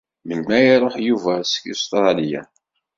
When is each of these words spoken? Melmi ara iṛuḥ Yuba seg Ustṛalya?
Melmi 0.27 0.59
ara 0.73 0.73
iṛuḥ 0.77 0.95
Yuba 1.07 1.33
seg 1.43 1.65
Ustṛalya? 1.73 2.41